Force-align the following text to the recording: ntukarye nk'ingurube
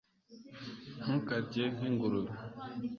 ntukarye 1.01 1.63
nk'ingurube 1.75 2.31